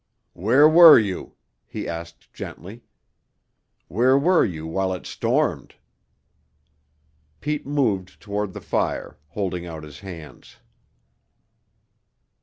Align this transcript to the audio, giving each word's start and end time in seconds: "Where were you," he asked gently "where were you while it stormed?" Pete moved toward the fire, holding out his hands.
"Where 0.33 0.67
were 0.67 0.97
you," 0.97 1.35
he 1.67 1.87
asked 1.87 2.33
gently 2.33 2.81
"where 3.87 4.17
were 4.17 4.43
you 4.43 4.65
while 4.65 4.93
it 4.93 5.05
stormed?" 5.05 5.75
Pete 7.39 7.67
moved 7.67 8.19
toward 8.19 8.53
the 8.53 8.61
fire, 8.61 9.19
holding 9.27 9.67
out 9.67 9.83
his 9.83 9.99
hands. 9.99 10.57